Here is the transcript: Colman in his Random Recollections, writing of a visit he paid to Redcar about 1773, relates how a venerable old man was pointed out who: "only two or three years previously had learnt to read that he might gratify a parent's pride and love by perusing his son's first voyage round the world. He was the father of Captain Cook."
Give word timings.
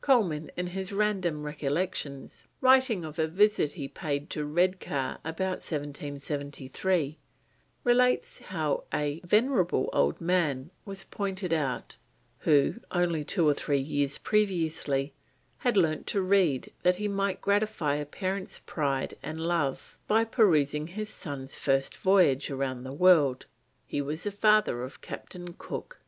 Colman 0.00 0.50
in 0.56 0.68
his 0.68 0.94
Random 0.94 1.44
Recollections, 1.44 2.46
writing 2.62 3.04
of 3.04 3.18
a 3.18 3.26
visit 3.28 3.72
he 3.72 3.86
paid 3.86 4.30
to 4.30 4.42
Redcar 4.46 5.18
about 5.26 5.58
1773, 5.60 7.18
relates 7.84 8.38
how 8.38 8.84
a 8.94 9.20
venerable 9.26 9.90
old 9.92 10.22
man 10.22 10.70
was 10.86 11.04
pointed 11.04 11.52
out 11.52 11.98
who: 12.38 12.76
"only 12.92 13.24
two 13.24 13.46
or 13.46 13.52
three 13.52 13.78
years 13.78 14.16
previously 14.16 15.12
had 15.58 15.76
learnt 15.76 16.06
to 16.06 16.22
read 16.22 16.72
that 16.82 16.96
he 16.96 17.06
might 17.06 17.42
gratify 17.42 17.96
a 17.96 18.06
parent's 18.06 18.60
pride 18.60 19.14
and 19.22 19.38
love 19.38 19.98
by 20.08 20.24
perusing 20.24 20.86
his 20.86 21.10
son's 21.10 21.58
first 21.58 21.94
voyage 21.98 22.48
round 22.48 22.86
the 22.86 22.92
world. 22.94 23.44
He 23.86 24.00
was 24.00 24.22
the 24.22 24.32
father 24.32 24.82
of 24.82 25.02
Captain 25.02 25.52
Cook." 25.52 26.00